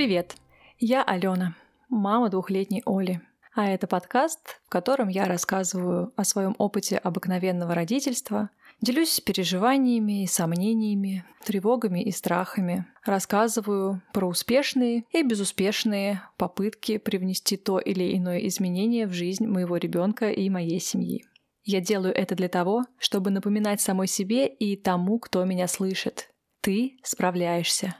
[0.00, 0.34] Привет!
[0.78, 1.54] Я Алена,
[1.90, 3.20] мама двухлетней Оли.
[3.54, 8.48] А это подкаст, в котором я рассказываю о своем опыте обыкновенного родительства,
[8.80, 17.78] делюсь переживаниями и сомнениями, тревогами и страхами, рассказываю про успешные и безуспешные попытки привнести то
[17.78, 21.26] или иное изменение в жизнь моего ребенка и моей семьи.
[21.62, 26.30] Я делаю это для того, чтобы напоминать самой себе и тому, кто меня слышит.
[26.62, 27.96] Ты справляешься.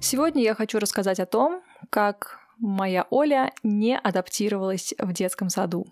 [0.00, 5.86] Сегодня я хочу рассказать о том, как моя Оля не адаптировалась в детском саду.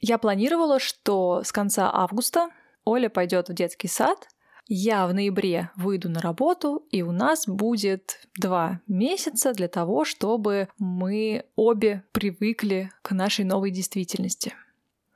[0.00, 2.50] Я планировала, что с конца августа
[2.84, 4.28] Оля пойдет в детский сад,
[4.68, 10.68] я в ноябре выйду на работу, и у нас будет два месяца для того, чтобы
[10.78, 14.54] мы обе привыкли к нашей новой действительности.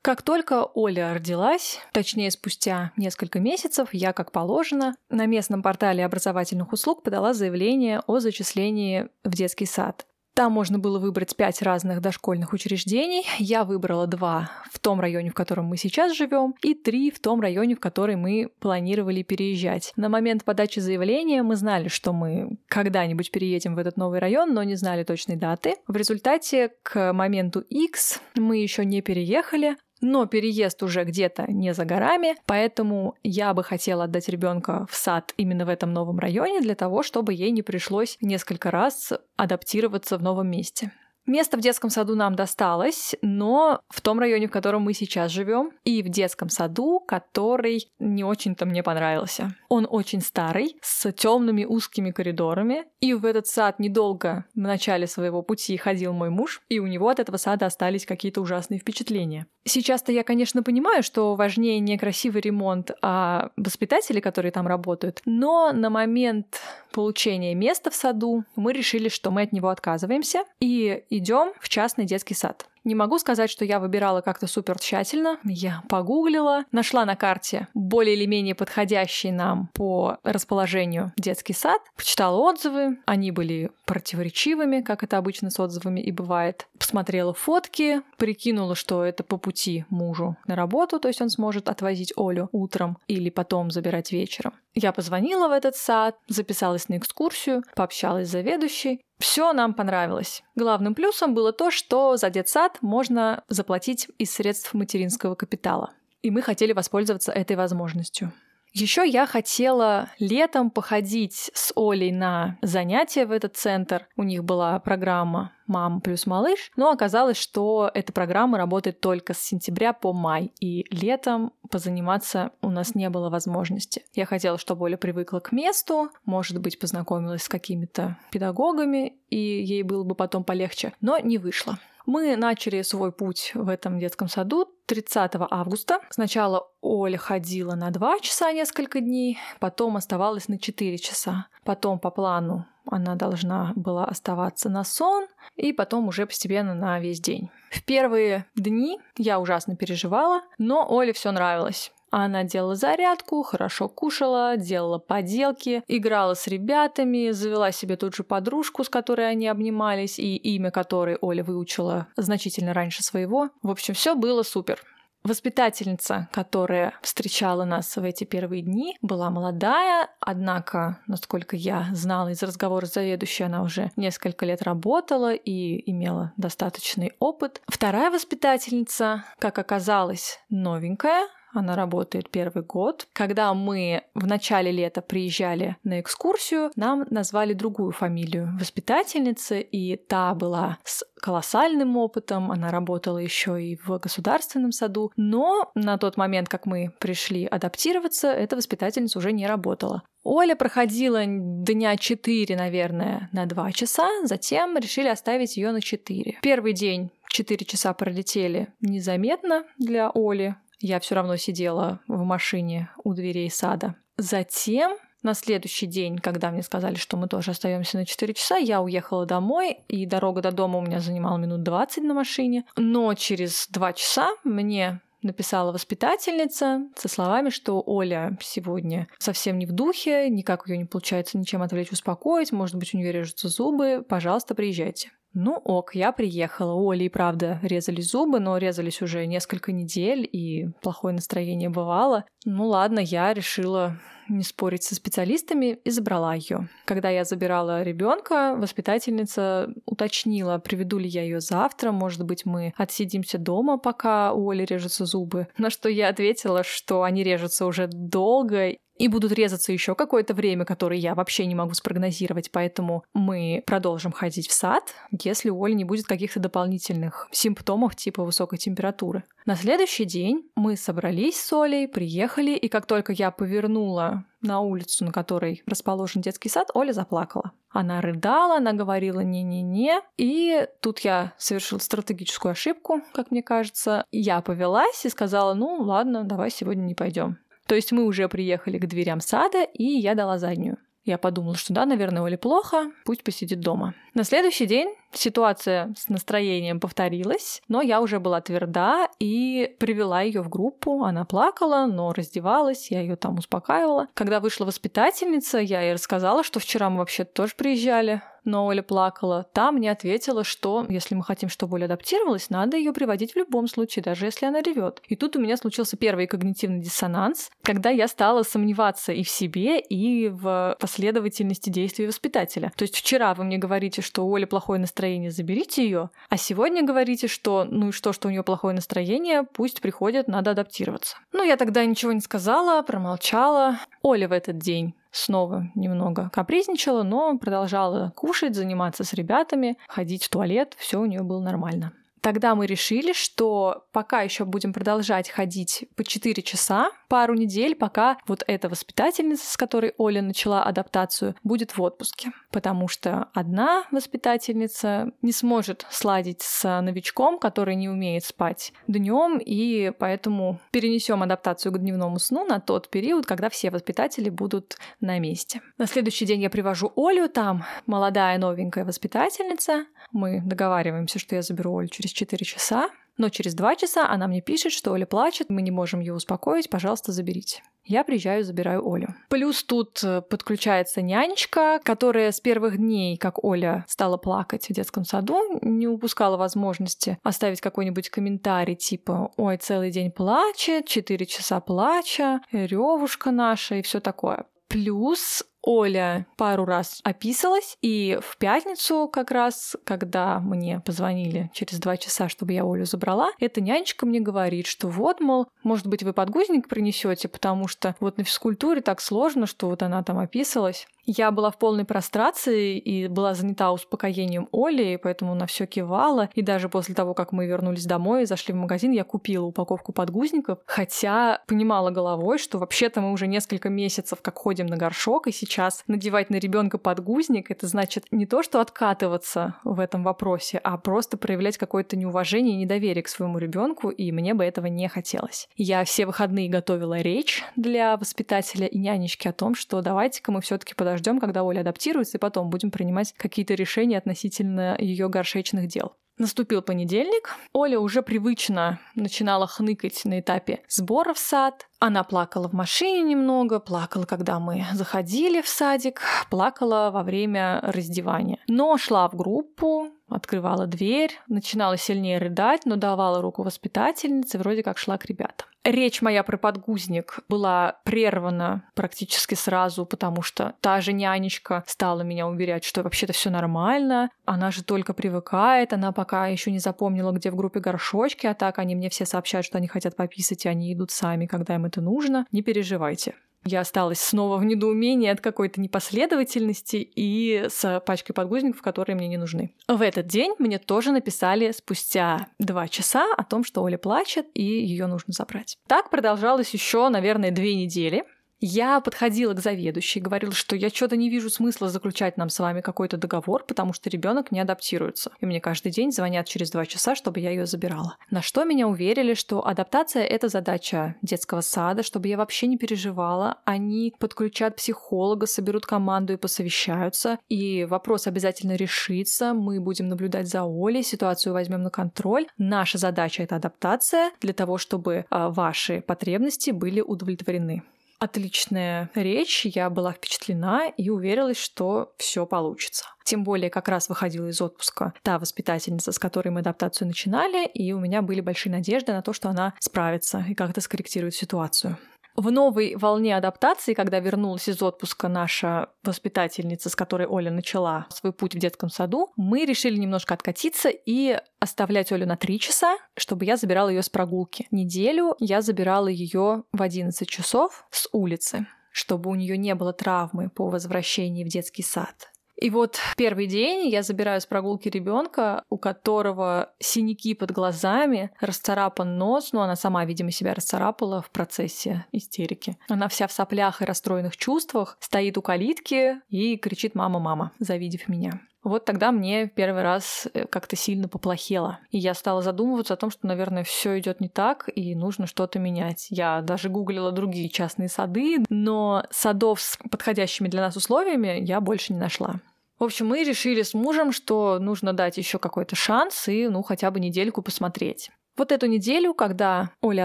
[0.02, 6.73] Как только Оля родилась, точнее спустя несколько месяцев, я, как положено, на местном портале образовательных
[6.73, 10.04] услуг подала заявление о зачислении в детский сад.
[10.35, 13.24] Там можно было выбрать пять разных дошкольных учреждений.
[13.38, 17.41] Я выбрала два в том районе, в котором мы сейчас живем, и три в том
[17.41, 19.93] районе, в который мы планировали переезжать.
[19.95, 24.63] На момент подачи заявления мы знали, что мы когда-нибудь переедем в этот новый район, но
[24.63, 25.74] не знали точной даты.
[25.87, 31.86] В результате к моменту X мы еще не переехали, но переезд уже где-то не за
[31.86, 36.74] горами, поэтому я бы хотела отдать ребенка в сад именно в этом новом районе для
[36.74, 40.92] того, чтобы ей не пришлось несколько раз адаптироваться в новом месте.
[41.26, 45.70] Место в детском саду нам досталось, но в том районе, в котором мы сейчас живем,
[45.84, 49.54] и в детском саду, который не очень-то мне понравился.
[49.68, 55.42] Он очень старый, с темными узкими коридорами, и в этот сад недолго в начале своего
[55.42, 59.46] пути ходил мой муж, и у него от этого сада остались какие-то ужасные впечатления.
[59.65, 65.72] Сейчас-то я, конечно, понимаю, что важнее не красивый ремонт, а воспитатели, которые там работают, но
[65.72, 66.60] на момент
[66.92, 72.04] получения места в саду мы решили, что мы от него отказываемся и идем в частный
[72.04, 72.66] детский сад.
[72.84, 75.38] Не могу сказать, что я выбирала как-то супер тщательно.
[75.44, 82.37] Я погуглила, нашла на карте более или менее подходящий нам по расположению детский сад, почитала
[82.37, 86.66] отзывы, они были противоречивыми, как это обычно с отзывами и бывает.
[86.78, 92.12] Посмотрела фотки, прикинула, что это по пути мужу на работу, то есть он сможет отвозить
[92.16, 94.54] Олю утром или потом забирать вечером.
[94.75, 100.43] Я позвонила в этот сад, записалась на экскурсию, пообщалась с заведующей, все нам понравилось.
[100.56, 105.93] Главным плюсом было то, что за детсад можно заплатить из средств материнского капитала.
[106.22, 108.33] И мы хотели воспользоваться этой возможностью.
[108.72, 114.09] Еще я хотела летом походить с Олей на занятия в этот центр.
[114.16, 119.41] У них была программа «Мам плюс малыш», но оказалось, что эта программа работает только с
[119.41, 124.05] сентября по май, и летом позаниматься у нас не было возможности.
[124.15, 129.83] Я хотела, чтобы Оля привыкла к месту, может быть, познакомилась с какими-то педагогами, и ей
[129.83, 131.78] было бы потом полегче, но не вышло.
[132.06, 136.00] Мы начали свой путь в этом детском саду 30 августа.
[136.10, 141.46] Сначала Оля ходила на 2 часа несколько дней, потом оставалась на 4 часа.
[141.64, 145.26] Потом по плану она должна была оставаться на сон,
[145.56, 147.50] и потом уже постепенно на весь день.
[147.70, 151.92] В первые дни я ужасно переживала, но Оле все нравилось.
[152.14, 158.84] Она делала зарядку, хорошо кушала, делала поделки, играла с ребятами, завела себе тут же подружку,
[158.84, 163.48] с которой они обнимались, и имя которой Оля выучила значительно раньше своего.
[163.62, 164.78] В общем, все было супер.
[165.24, 172.42] Воспитательница, которая встречала нас в эти первые дни, была молодая, однако, насколько я знала из
[172.42, 177.62] разговора с заведующей, она уже несколько лет работала и имела достаточный опыт.
[177.68, 183.06] Вторая воспитательница, как оказалось, новенькая, она работает первый год.
[183.12, 190.34] Когда мы в начале лета приезжали на экскурсию, нам назвали другую фамилию воспитательницы, и та
[190.34, 196.48] была с колоссальным опытом, она работала еще и в государственном саду, но на тот момент,
[196.48, 200.03] как мы пришли адаптироваться, эта воспитательница уже не работала.
[200.24, 206.38] Оля проходила дня 4, наверное, на 2 часа, затем решили оставить ее на 4.
[206.42, 213.14] Первый день 4 часа пролетели незаметно для Оли, я все равно сидела в машине у
[213.14, 213.94] дверей сада.
[214.16, 218.82] Затем на следующий день, когда мне сказали, что мы тоже остаемся на 4 часа, я
[218.82, 222.64] уехала домой, и дорога до дома у меня занимала минут 20 на машине.
[222.76, 229.72] Но через 2 часа мне написала воспитательница со словами, что Оля сегодня совсем не в
[229.72, 234.56] духе, никак ее не получается ничем отвлечь, успокоить, может быть, у нее режутся зубы, пожалуйста,
[234.56, 235.12] приезжайте.
[235.34, 236.74] Ну ок, я приехала.
[236.74, 242.24] У Оли правда резались зубы, но резались уже несколько недель, и плохое настроение бывало.
[242.44, 243.98] Ну ладно, я решила
[244.28, 246.68] не спорить со специалистами и забрала ее.
[246.84, 253.38] Когда я забирала ребенка, воспитательница уточнила, приведу ли я ее завтра, может быть, мы отсидимся
[253.38, 255.48] дома, пока у Оли режутся зубы.
[255.58, 260.65] На что я ответила, что они режутся уже долго, и будут резаться еще какое-то время,
[260.65, 265.75] которое я вообще не могу спрогнозировать, поэтому мы продолжим ходить в сад, если у Оли
[265.75, 269.25] не будет каких-то дополнительных симптомов типа высокой температуры.
[269.45, 275.05] На следующий день мы собрались с Олей, приехали, и как только я повернула на улицу,
[275.05, 277.51] на которой расположен детский сад, Оля заплакала.
[277.71, 284.05] Она рыдала, она говорила «не-не-не», и тут я совершила стратегическую ошибку, как мне кажется.
[284.13, 287.39] Я повелась и сказала «ну ладно, давай сегодня не пойдем.
[287.73, 290.77] То есть мы уже приехали к дверям сада, и я дала заднюю.
[291.05, 293.95] Я подумала, что да, наверное, Оле плохо, пусть посидит дома.
[294.13, 300.43] На следующий день ситуация с настроением повторилась, но я уже была тверда и привела ее
[300.43, 301.03] в группу.
[301.03, 304.09] Она плакала, но раздевалась, я ее там успокаивала.
[304.13, 309.47] Когда вышла воспитательница, я ей рассказала, что вчера мы вообще тоже приезжали но Оля плакала.
[309.53, 313.69] Та мне ответила, что если мы хотим, чтобы Оля адаптировалась, надо ее приводить в любом
[313.69, 315.03] случае, даже если она ревет.
[315.09, 319.81] И тут у меня случился первый когнитивный диссонанс, когда я стала сомневаться и в себе,
[319.81, 322.73] и в последовательности действий воспитателя.
[322.77, 326.85] То есть вчера вы мне говорите, что у Оли плохое настроение, заберите ее, а сегодня
[326.85, 331.17] говорите, что ну и что, что у нее плохое настроение, пусть приходит, надо адаптироваться.
[331.33, 333.79] Ну, я тогда ничего не сказала, промолчала.
[334.03, 340.31] Оля в этот день снова немного капризничала, но продолжала кушать, заниматься с ребятами, ходить в
[340.31, 341.93] туалет, все у нее было нормально.
[342.23, 348.17] Тогда мы решили, что пока еще будем продолжать ходить по 4 часа, пару недель, пока
[348.29, 352.31] вот эта воспитательница, с которой Оля начала адаптацию, будет в отпуске.
[352.53, 359.91] Потому что одна воспитательница не сможет сладить с новичком, который не умеет спать днем, и
[359.99, 365.61] поэтому перенесем адаптацию к дневному сну на тот период, когда все воспитатели будут на месте.
[365.77, 369.87] На следующий день я привожу Олю, там молодая новенькая воспитательница.
[370.13, 374.41] Мы договариваемся, что я заберу Олю через 4 часа, но через 2 часа она мне
[374.41, 377.62] пишет, что Оля плачет, мы не можем ее успокоить, пожалуйста, заберите.
[377.85, 379.09] Я приезжаю, забираю Олю.
[379.29, 385.05] Плюс тут э, подключается нянечка, которая с первых дней, как Оля стала плакать в детском
[385.05, 392.41] саду, не упускала возможности оставить какой-нибудь комментарий типа «Ой, целый день плачет, 4 часа плача,
[392.53, 394.47] ревушка наша» и все такое.
[394.69, 401.97] Плюс Оля пару раз описалась, и в пятницу как раз, когда мне позвонили через два
[401.97, 406.12] часа, чтобы я Олю забрала, эта нянечка мне говорит, что вот, мол, может быть, вы
[406.12, 410.87] подгузник принесете, потому что вот на физкультуре так сложно, что вот она там описалась.
[411.05, 416.31] Я была в полной прострации и была занята успокоением Оли, поэтому на все кивала.
[416.35, 419.93] И даже после того, как мы вернулись домой и зашли в магазин, я купила упаковку
[419.93, 425.32] подгузников, хотя понимала головой, что вообще-то мы уже несколько месяцев как ходим на горшок, и
[425.32, 425.52] сейчас
[425.87, 431.17] надевать на ребенка подгузник это значит не то, что откатываться в этом вопросе, а просто
[431.17, 435.49] проявлять какое-то неуважение и недоверие к своему ребенку, и мне бы этого не хотелось.
[435.57, 440.75] Я все выходные готовила речь для воспитателя и нянечки о том, что давайте-ка мы все-таки
[440.75, 445.95] подождем, когда Оля адаптируется, и потом будем принимать какие-то решения относительно ее горшечных дел.
[446.19, 447.37] Наступил понедельник.
[447.53, 451.67] Оля уже привычно начинала хныкать на этапе сбора в сад.
[451.81, 458.39] Она плакала в машине немного, плакала, когда мы заходили в садик, плакала во время раздевания.
[458.46, 464.79] Но шла в группу, открывала дверь, начинала сильнее рыдать, но давала руку воспитательнице, вроде как
[464.79, 465.48] шла к ребятам.
[465.65, 472.27] Речь моя про подгузник была прервана практически сразу, потому что та же нянечка стала меня
[472.27, 477.31] уверять, что вообще-то все нормально, она же только привыкает, она пока еще не запомнила, где
[477.31, 480.73] в группе горшочки, а так они мне все сообщают, что они хотят пописать, и они
[480.73, 482.27] идут сами, когда им это нужно.
[482.33, 483.15] Не переживайте.
[483.44, 489.17] Я осталась снова в недоумении от какой-то непоследовательности и с пачкой подгузников, которые мне не
[489.17, 489.55] нужны.
[489.69, 494.43] В этот день мне тоже написали спустя два часа о том, что Оля плачет и
[494.43, 495.58] ее нужно забрать.
[495.67, 498.05] Так продолжалось еще, наверное, две недели.
[498.44, 502.61] Я подходила к заведующей, говорила, что я что-то не вижу смысла заключать нам с вами
[502.61, 505.13] какой-то договор, потому что ребенок не адаптируется.
[505.20, 507.96] И мне каждый день звонят через два часа, чтобы я ее забирала.
[508.11, 513.38] На что меня уверили, что адаптация— это задача детского сада, чтобы я вообще не переживала.
[513.44, 517.20] Они подключат психолога, соберут команду и посовещаются.
[517.28, 519.34] И вопрос обязательно решится.
[519.34, 522.26] Мы будем наблюдать за Олей, ситуацию возьмем на контроль.
[522.38, 527.62] Наша задача— это адаптация для того, чтобы а, ваши потребности были удовлетворены
[528.02, 532.85] отличная речь, я была впечатлена и уверилась, что все получится.
[533.04, 537.73] Тем более, как раз выходила из отпуска та воспитательница, с которой мы адаптацию начинали, и
[537.73, 541.78] у меня были большие надежды на то, что она справится и как-то скорректирует ситуацию.
[542.14, 548.12] В новой волне адаптации, когда вернулась из отпуска наша воспитательница, с которой Оля начала свой
[548.12, 553.25] путь в детском саду, мы решили немножко откатиться и оставлять Олю на три часа, чтобы
[553.25, 554.47] я забирала ее с прогулки.
[554.50, 560.31] Неделю я забирала ее в 11 часов с улицы чтобы у нее не было травмы
[560.31, 562.12] по возвращении в детский сад.
[562.42, 568.99] И вот первый день я забираю с прогулки ребенка, у которого синяки под глазами, расцарапан
[568.99, 572.58] нос, ну она сама, видимо, себя расцарапала в процессе истерики.
[572.68, 577.87] Она вся в соплях и расстроенных чувствах, стоит у калитки и кричит «мама, мама», завидев
[577.87, 578.20] меня.
[578.42, 581.61] Вот тогда мне первый раз э, как-то сильно поплохело.
[581.70, 585.38] И я стала задумываться о том, что, наверное, все идет не так, и нужно что-то
[585.38, 585.87] менять.
[585.90, 591.72] Я даже гуглила другие частные сады, но садов с подходящими для нас условиями я больше
[591.72, 592.16] не нашла.
[592.59, 596.71] В общем, мы решили с мужем, что нужно дать еще какой-то шанс и, ну, хотя
[596.71, 597.90] бы недельку посмотреть.
[598.16, 599.85] Вот эту неделю, когда Оля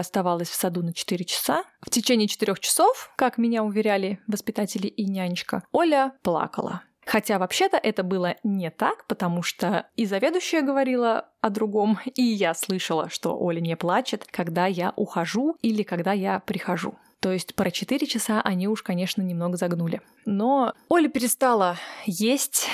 [0.00, 5.06] оставалась в саду на 4 часа, в течение 4 часов, как меня уверяли воспитатели и
[5.06, 6.82] нянечка, Оля плакала.
[7.06, 12.52] Хотя вообще-то это было не так, потому что и заведующая говорила о другом, и я
[12.52, 16.98] слышала, что Оля не плачет, когда я ухожу или когда я прихожу.
[17.20, 20.00] То есть про 4 часа они уж, конечно, немного загнули.
[20.24, 22.68] Но Оля перестала есть,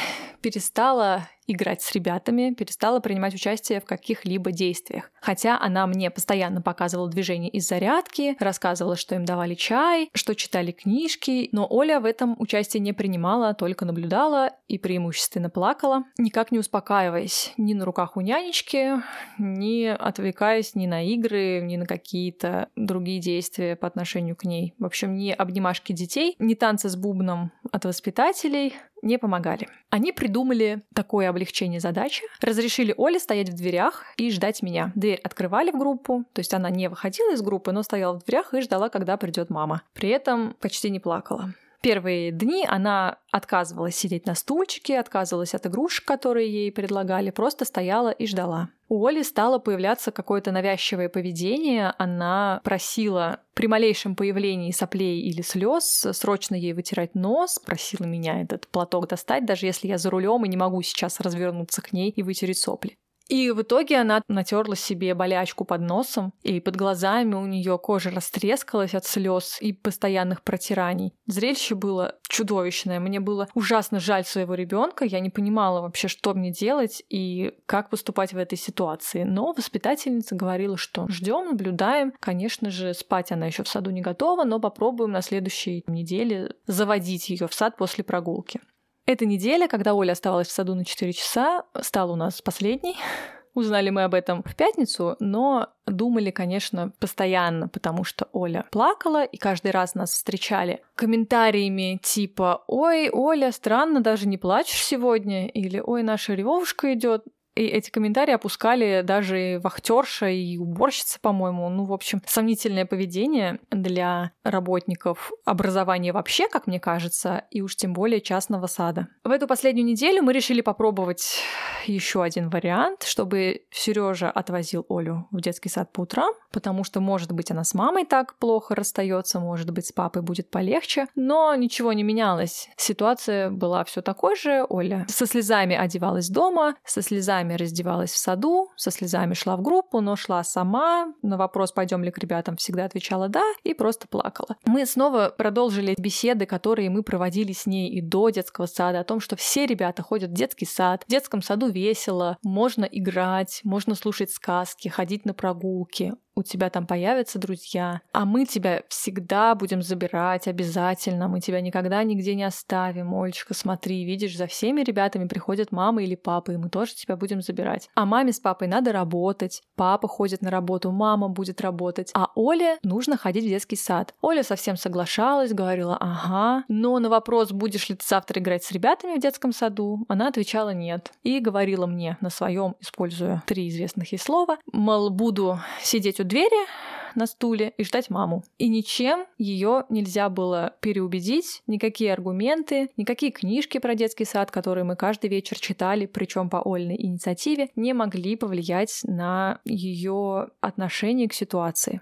[0.44, 5.10] перестала играть с ребятами, перестала принимать участие в каких-либо действиях.
[5.20, 10.72] Хотя она мне постоянно показывала движения из зарядки, рассказывала, что им давали чай, что читали
[10.72, 16.58] книжки, но Оля в этом участие не принимала, только наблюдала и преимущественно плакала, никак не
[16.58, 19.02] успокаиваясь ни на руках у нянечки,
[19.38, 24.74] ни отвлекаясь ни на игры, ни на какие-то другие действия по отношению к ней.
[24.78, 28.74] В общем, ни обнимашки детей, ни танцы с бубном от воспитателей,
[29.04, 29.68] не помогали.
[29.90, 34.92] Они придумали такое облегчение задачи, разрешили Оле стоять в дверях и ждать меня.
[34.94, 38.54] Дверь открывали в группу, то есть она не выходила из группы, но стояла в дверях
[38.54, 39.82] и ждала, когда придет мама.
[39.92, 46.06] При этом почти не плакала первые дни она отказывалась сидеть на стульчике, отказывалась от игрушек,
[46.06, 48.70] которые ей предлагали, просто стояла и ждала.
[48.88, 51.92] У Оли стало появляться какое-то навязчивое поведение.
[51.98, 58.66] Она просила при малейшем появлении соплей или слез срочно ей вытирать нос, просила меня этот
[58.68, 62.22] платок достать, даже если я за рулем и не могу сейчас развернуться к ней и
[62.22, 62.96] вытереть сопли.
[63.28, 68.10] И в итоге она натерла себе болячку под носом, и под глазами у нее кожа
[68.10, 71.14] растрескалась от слез и постоянных протираний.
[71.26, 73.00] Зрелище было чудовищное.
[73.00, 75.04] Мне было ужасно жаль своего ребенка.
[75.04, 79.22] Я не понимала вообще, что мне делать и как поступать в этой ситуации.
[79.22, 82.12] Но воспитательница говорила, что ждем, наблюдаем.
[82.20, 87.30] Конечно же, спать она еще в саду не готова, но попробуем на следующей неделе заводить
[87.30, 88.60] ее в сад после прогулки.
[89.06, 92.96] Эта неделя, когда Оля оставалась в саду на 4 часа, стала у нас последней.
[93.54, 99.36] Узнали мы об этом в пятницу, но думали, конечно, постоянно, потому что Оля плакала, и
[99.36, 106.02] каждый раз нас встречали комментариями типа «Ой, Оля, странно, даже не плачешь сегодня», или «Ой,
[106.02, 107.24] наша ревовушка идет».
[107.54, 111.68] И эти комментарии опускали даже вахтерша и уборщица, по-моему.
[111.68, 117.92] Ну, в общем, сомнительное поведение для работников образования вообще, как мне кажется, и уж тем
[117.92, 119.08] более частного сада.
[119.22, 121.40] В эту последнюю неделю мы решили попробовать
[121.86, 127.30] еще один вариант, чтобы Сережа отвозил Олю в детский сад по утрам, потому что, может
[127.32, 131.92] быть, она с мамой так плохо расстается, может быть, с папой будет полегче, но ничего
[131.92, 132.68] не менялось.
[132.76, 134.64] Ситуация была все такой же.
[134.68, 139.62] Оля со слезами одевалась дома, со слезами слезами раздевалась в саду, со слезами шла в
[139.62, 141.12] группу, но шла сама.
[141.22, 144.56] На вопрос, пойдем ли к ребятам, всегда отвечала «да» и просто плакала.
[144.64, 149.20] Мы снова продолжили беседы, которые мы проводили с ней и до детского сада, о том,
[149.20, 154.30] что все ребята ходят в детский сад, в детском саду весело, можно играть, можно слушать
[154.30, 160.48] сказки, ходить на прогулки у тебя там появятся друзья, а мы тебя всегда будем забирать
[160.48, 166.02] обязательно, мы тебя никогда нигде не оставим, Олечка, смотри, видишь, за всеми ребятами приходят мама
[166.02, 167.88] или папа, и мы тоже тебя будем забирать.
[167.94, 172.78] А маме с папой надо работать, папа ходит на работу, мама будет работать, а Оле
[172.82, 174.14] нужно ходить в детский сад.
[174.20, 179.16] Оля совсем соглашалась, говорила «ага», но на вопрос, будешь ли ты завтра играть с ребятами
[179.16, 181.12] в детском саду, она отвечала «нет».
[181.22, 186.66] И говорила мне на своем, используя три известных ей слова, мол, буду сидеть у двери
[187.14, 188.42] на стуле и ждать маму.
[188.58, 194.96] И ничем ее нельзя было переубедить, никакие аргументы, никакие книжки про детский сад, которые мы
[194.96, 202.00] каждый вечер читали, причем по Ольной инициативе, не могли повлиять на ее отношение к ситуации.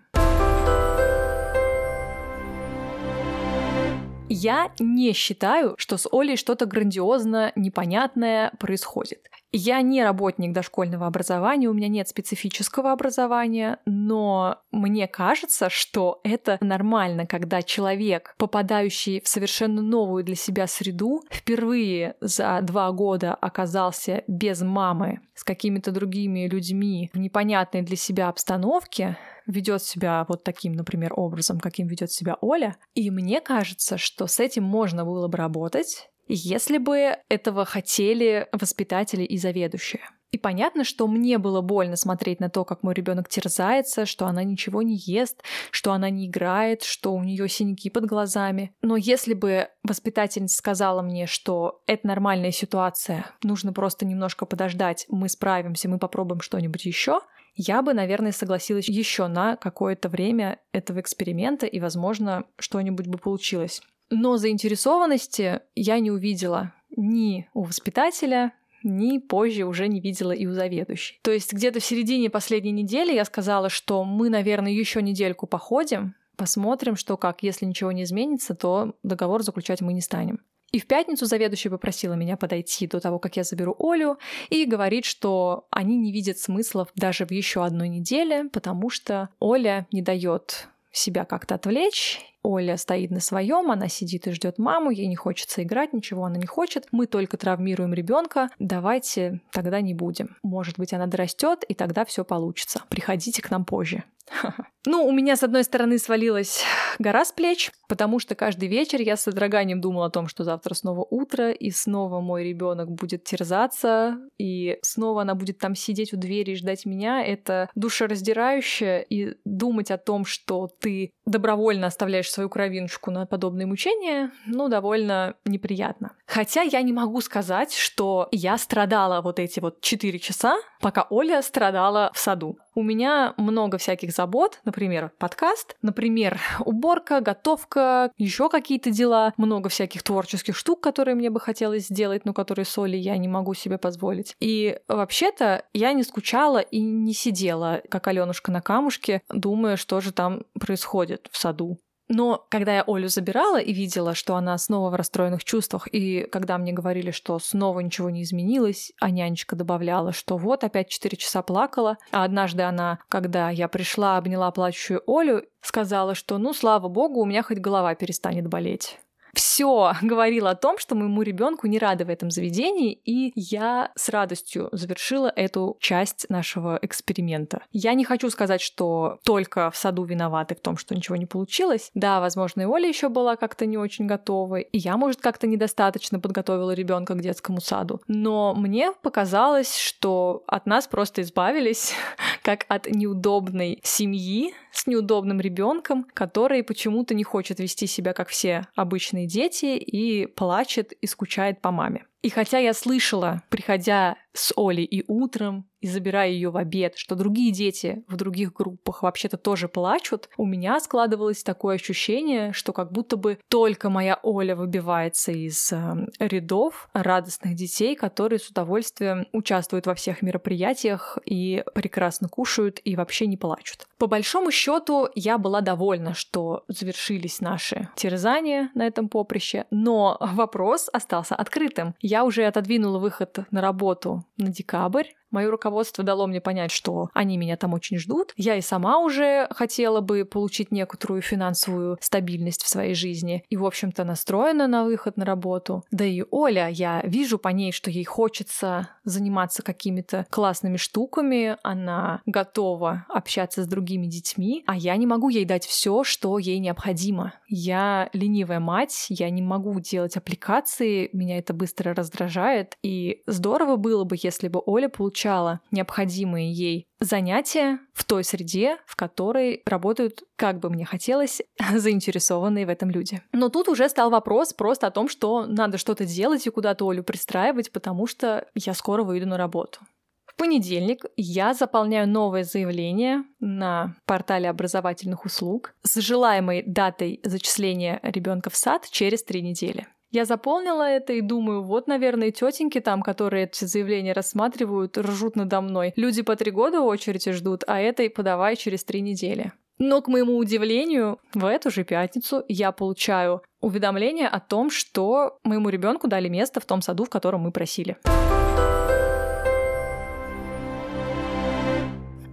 [4.29, 9.32] Я не считаю, что с Олей что-то грандиозно непонятное происходит.
[9.53, 16.57] Я не работник дошкольного образования, у меня нет специфического образования, но мне кажется, что это
[16.63, 24.25] нормально, когда человек, попадающий в совершенно новую для себя среду, впервые за два года оказался
[24.27, 30.73] без мамы, с какими-то другими людьми в непонятной для себя обстановке, ведет себя вот таким,
[30.73, 32.77] например, образом, каким ведет себя Оля.
[32.95, 39.23] И мне кажется, что с этим можно было бы работать, если бы этого хотели воспитатели
[39.23, 40.03] и заведующие.
[40.33, 44.43] И понятно, что мне было больно смотреть на то, как мой ребенок терзается, что она
[44.43, 48.75] ничего не ест, что она не играет, что у нее синяки под глазами.
[48.81, 55.29] Но если бы воспитательница сказала мне, что это нормальная ситуация, нужно просто немножко подождать, мы
[55.29, 57.21] справимся, мы попробуем что-нибудь еще,
[57.55, 63.83] я бы, наверное, согласилась еще на какое-то время этого эксперимента, и, возможно, что-нибудь бы получилось.
[64.15, 68.53] Но заинтересованности я не увидела ни у воспитателя,
[68.83, 71.19] ни позже уже не видела и у заведующей.
[71.23, 76.15] То есть где-то в середине последней недели я сказала, что мы, наверное, еще недельку походим,
[76.37, 77.43] посмотрим, что как.
[77.43, 80.41] Если ничего не изменится, то договор заключать мы не станем.
[80.73, 84.19] И в пятницу заведующая попросила меня подойти до того, как я заберу Олю,
[84.51, 89.87] и говорит, что они не видят смысла даже в еще одной неделе, потому что Оля
[89.91, 92.21] не дает себя как-то отвлечь.
[92.43, 96.37] Оля стоит на своем, она сидит и ждет маму, ей не хочется играть, ничего она
[96.37, 96.87] не хочет.
[96.91, 98.51] Мы только травмируем ребенка.
[98.59, 100.37] Давайте тогда не будем.
[100.43, 102.83] Может быть, она дорастет, и тогда все получится.
[102.89, 104.05] Приходите к нам позже.
[104.85, 106.65] Ну, у меня, с одной стороны, свалилась
[106.99, 110.75] гора с плеч, потому что каждый вечер я с содроганием думала о том, что завтра
[110.75, 116.17] снова утро, и снова мой ребенок будет терзаться, и снова она будет там сидеть у
[116.17, 117.25] двери и ждать меня.
[117.25, 124.33] Это душераздирающе, и думать о том, что ты добровольно оставляешь свою кровиночку на подобные мучения,
[124.47, 126.13] ну, довольно неприятно.
[126.27, 131.43] Хотя я не могу сказать, что я страдала вот эти вот четыре часа, пока Оля
[131.43, 132.59] страдала в саду.
[132.75, 140.03] У меня много всяких забот, например, подкаст, например, уборка, готовка, еще какие-то дела, много всяких
[140.03, 143.77] творческих штук, которые мне бы хотелось сделать, но которые с Олей я не могу себе
[143.77, 144.35] позволить.
[144.41, 150.13] И вообще-то я не скучала и не сидела, как Аленушка на камушке, думая, что же
[150.13, 151.79] там происходит в саду.
[152.09, 156.59] Но когда я Олю забирала и видела, что она снова в расстроенных чувствах, и когда
[156.59, 161.43] мне говорили, что снова ничего не изменилось, а нянечка добавляла, что вот опять 4 часа
[161.43, 167.21] плакала, а однажды она, когда я пришла, обняла плачущую Олю, сказала, что ну слава богу,
[167.21, 168.99] у меня хоть голова перестанет болеть
[169.35, 174.09] все говорило о том, что моему ребенку не рады в этом заведении, и я с
[174.09, 177.63] радостью завершила эту часть нашего эксперимента.
[177.73, 181.91] Я не хочу сказать, что только в саду виноваты в том, что ничего не получилось.
[181.95, 186.21] Да, возможно, и Оля еще была как-то не очень готова, и я, может, как-то недостаточно
[186.21, 188.01] подготовила ребенка к детскому саду.
[188.09, 191.93] Но мне показалось, что от нас просто избавились,
[192.43, 198.67] как от неудобной семьи с неудобным ребенком, который почему-то не хочет вести себя как все
[198.75, 202.07] обычные дети и плачет и скучает по маме.
[202.23, 207.17] И хотя я слышала, приходя с Олей и утром, и забирая ее в обед, что
[207.17, 212.93] другие дети в других группах вообще-то тоже плачут, у меня складывалось такое ощущение, что как
[212.93, 219.87] будто бы только моя Оля выбивается из э, рядов радостных детей, которые с удовольствием участвуют
[219.87, 223.89] во всех мероприятиях и прекрасно кушают и вообще не плачут.
[223.99, 230.89] По большому счету я была довольна, что завершились наши терзания на этом поприще, но вопрос
[230.93, 231.97] остался открытым.
[232.13, 237.39] Я уже отодвинула выход на работу на декабрь, Мое руководство дало мне понять, что они
[237.39, 238.35] меня там очень ждут.
[238.37, 243.65] Я и сама уже хотела бы получить некоторую финансовую стабильность в своей жизни и, в
[243.65, 245.85] общем-то, настроена на выход на работу.
[245.91, 252.21] Да и Оля, я вижу по ней, что ей хочется заниматься какими-то классными штуками, она
[252.27, 257.33] готова общаться с другими детьми, а я не могу ей дать все, что ей необходимо.
[257.49, 264.05] Я ленивая мать, я не могу делать аппликации, меня это быстро раздражает, и здорово было
[264.05, 270.23] бы, если бы Оля получила получала необходимые ей занятия в той среде, в которой работают,
[270.37, 273.23] как бы мне хотелось, заинтересованные в этом люди.
[273.33, 277.05] Но тут уже стал вопрос просто о том, что надо что-то делать и куда-то Олю
[277.05, 279.81] пристраивать, потому что я скоро выйду на работу.
[280.27, 288.51] В понедельник я заполняю новое заявление на портале образовательных услуг с желаемой датой зачисления ребенка
[288.51, 289.87] в сад через три недели.
[290.13, 295.63] Я заполнила это и думаю, вот, наверное, тетеньки там, которые эти заявления рассматривают, ржут надо
[295.63, 295.95] мной.
[295.97, 299.53] Люди по три года очереди ждут, а этой подавай через три недели.
[299.79, 305.71] Но, к моему удивлению, в эту же пятницу я получаю уведомление о том, что моему
[305.71, 307.97] ребенку дали место в том саду, в котором мы просили.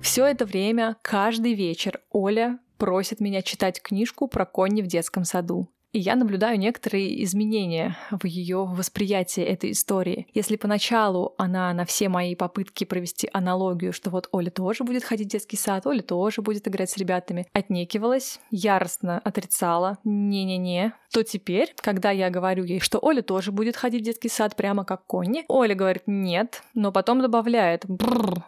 [0.02, 5.70] Все это время, каждый вечер Оля просит меня читать книжку про Конни в детском саду.
[5.92, 10.28] И я наблюдаю некоторые изменения в ее восприятии этой истории.
[10.36, 15.28] Если поначалу она на все мои попытки провести аналогию, что вот Оля тоже будет ходить
[15.28, 21.74] в детский сад, Оля тоже будет играть с ребятами, отнекивалась, яростно отрицала, не-не-не, то теперь,
[21.78, 25.44] когда я говорю ей, что Оля тоже будет ходить в детский сад прямо как Конни,
[25.48, 27.86] Оля говорит нет, но потом добавляет,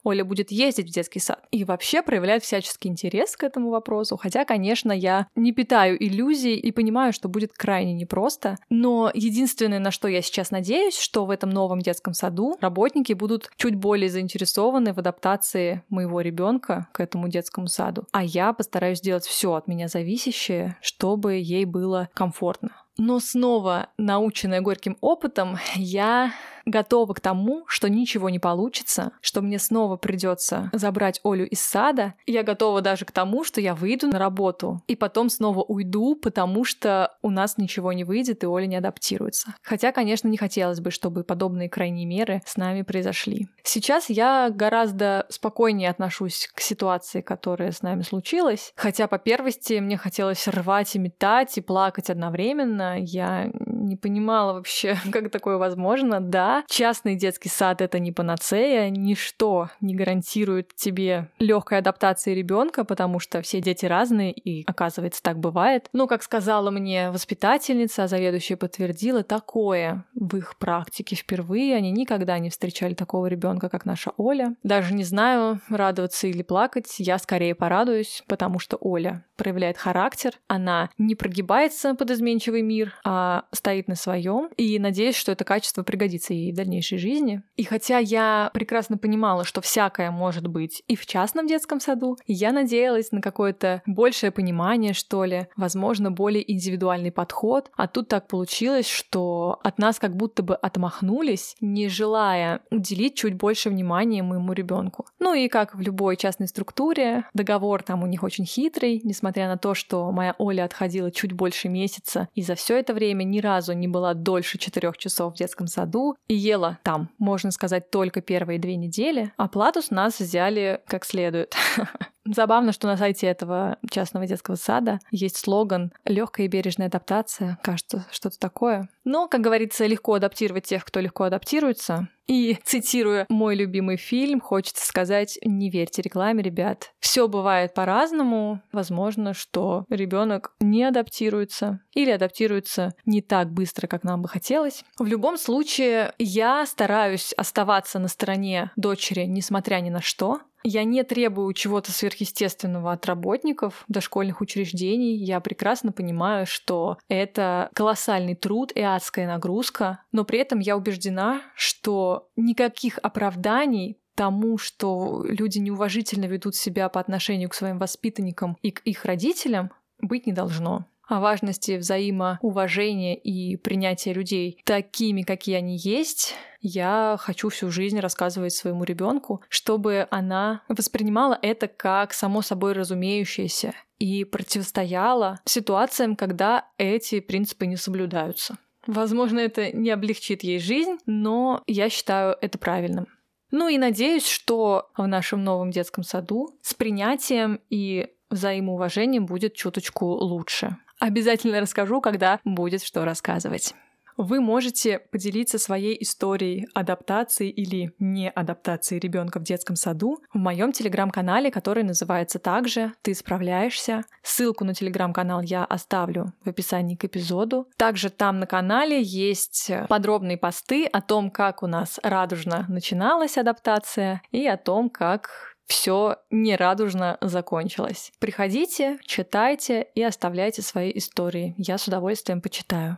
[0.03, 1.43] Оля будет ездить в детский сад.
[1.49, 6.71] И вообще проявляет всяческий интерес к этому вопросу, хотя, конечно, я не питаю иллюзий и
[6.71, 8.57] понимаю, что будет крайне непросто.
[8.69, 13.49] Но единственное, на что я сейчас надеюсь, что в этом новом детском саду работники будут
[13.55, 18.05] чуть более заинтересованы в адаптации моего ребенка к этому детскому саду.
[18.11, 22.71] А я постараюсь сделать все от меня зависящее, чтобы ей было комфортно.
[22.97, 26.33] Но снова, наученная горьким опытом, я
[26.65, 32.13] готова к тому, что ничего не получится, что мне снова придется забрать Олю из сада.
[32.25, 36.63] Я готова даже к тому, что я выйду на работу и потом снова уйду, потому
[36.63, 39.55] что у нас ничего не выйдет и Оля не адаптируется.
[39.61, 43.47] Хотя, конечно, не хотелось бы, чтобы подобные крайние меры с нами произошли.
[43.63, 48.73] Сейчас я гораздо спокойнее отношусь к ситуации, которая с нами случилась.
[48.75, 52.97] Хотя по первости мне хотелось рвать и метать и плакать одновременно.
[52.99, 56.19] Я не понимала вообще, как такое возможно.
[56.19, 63.19] Да, частный детский сад это не панацея, ничто не гарантирует тебе легкой адаптации ребенка, потому
[63.19, 65.89] что все дети разные, и оказывается так бывает.
[65.93, 71.75] Но, как сказала мне воспитательница, а заведующая подтвердила, такое в их практике впервые.
[71.75, 74.55] Они никогда не встречали такого ребенка, как наша Оля.
[74.63, 80.91] Даже не знаю, радоваться или плакать, я скорее порадуюсь, потому что Оля проявляет характер, она
[80.97, 86.33] не прогибается под изменчивый мир, а стоит на своем, и надеюсь, что это качество пригодится
[86.33, 87.41] ей в дальнейшей жизни.
[87.55, 92.51] И хотя я прекрасно понимала, что всякое может быть и в частном детском саду, я
[92.51, 98.87] надеялась на какое-то большее понимание, что ли, возможно, более индивидуальный подход, а тут так получилось,
[98.87, 105.05] что от нас как будто бы отмахнулись, не желая уделить чуть больше внимания моему ребенку.
[105.19, 109.57] Ну и как в любой частной структуре, договор там у них очень хитрый, несмотря на
[109.57, 113.60] то, что моя Оля отходила чуть больше месяца, и за все это время ни разу
[113.69, 118.59] не была дольше четырех часов в детском саду и ела там, можно сказать, только первые
[118.59, 121.55] две недели, оплату с нас взяли как следует.
[122.25, 127.57] Забавно, что на сайте этого частного детского сада есть слоган «Легкая и бережная адаптация».
[127.63, 128.89] Кажется, что-то такое.
[129.03, 132.07] Но, как говорится, легко адаптировать тех, кто легко адаптируется.
[132.27, 136.93] И, цитируя мой любимый фильм, хочется сказать, не верьте рекламе, ребят.
[136.99, 138.61] Все бывает по-разному.
[138.71, 144.85] Возможно, что ребенок не адаптируется или адаптируется не так быстро, как нам бы хотелось.
[144.97, 150.39] В любом случае, я стараюсь оставаться на стороне дочери, несмотря ни на что.
[150.63, 155.15] Я не требую чего-то сверхъестественного от работников дошкольных учреждений.
[155.15, 161.41] Я прекрасно понимаю, что это колоссальный труд и адская нагрузка, но при этом я убеждена,
[161.55, 168.71] что никаких оправданий тому, что люди неуважительно ведут себя по отношению к своим воспитанникам и
[168.71, 175.77] к их родителям, быть не должно о важности взаимоуважения и принятия людей такими, какие они
[175.77, 182.73] есть, я хочу всю жизнь рассказывать своему ребенку, чтобы она воспринимала это как само собой
[182.73, 188.57] разумеющееся и противостояла ситуациям, когда эти принципы не соблюдаются.
[188.87, 193.07] Возможно, это не облегчит ей жизнь, но я считаю это правильным.
[193.51, 200.05] Ну и надеюсь, что в нашем новом детском саду с принятием и взаимоуважением будет чуточку
[200.05, 200.77] лучше.
[201.01, 203.73] Обязательно расскажу, когда будет что рассказывать.
[204.17, 210.73] Вы можете поделиться своей историей адаптации или не адаптации ребенка в детском саду в моем
[210.73, 214.03] телеграм-канале, который называется также «Ты справляешься».
[214.21, 217.67] Ссылку на телеграм-канал я оставлю в описании к эпизоду.
[217.77, 224.21] Также там на канале есть подробные посты о том, как у нас радужно начиналась адаптация
[224.29, 228.11] и о том, как все нерадужно закончилось.
[228.19, 231.55] Приходите, читайте и оставляйте свои истории.
[231.57, 232.97] Я с удовольствием почитаю.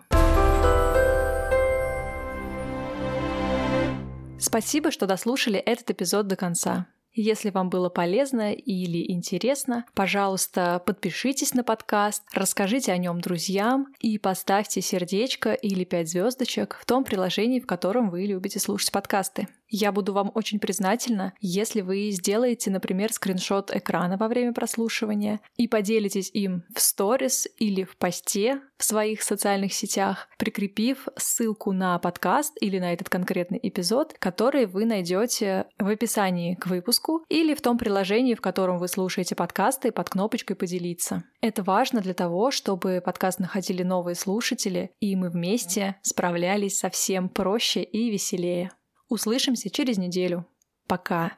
[4.40, 6.88] Спасибо, что дослушали этот эпизод до конца.
[7.16, 14.18] Если вам было полезно или интересно, пожалуйста, подпишитесь на подкаст, расскажите о нем друзьям и
[14.18, 19.48] поставьте сердечко или пять звездочек в том приложении, в котором вы любите слушать подкасты.
[19.76, 25.68] Я буду вам очень признательна, если вы сделаете, например, скриншот экрана во время прослушивания и
[25.68, 32.56] поделитесь им в сторис или в посте в своих социальных сетях, прикрепив ссылку на подкаст
[32.62, 37.80] или на этот конкретный эпизод, который вы найдете в описании к выпуску или в том
[37.80, 41.24] приложении, в котором вы слушаете подкасты под кнопочкой «Поделиться».
[41.42, 47.82] Это важно для того, чтобы подкаст находили новые слушатели, и мы вместе справлялись совсем проще
[47.82, 48.70] и веселее.
[49.14, 50.44] Услышимся через неделю.
[50.88, 51.34] Пока.